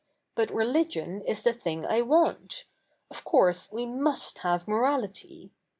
[0.33, 2.65] But re/igion is the thing I want.
[3.11, 5.51] Of course we 7nusf have morality.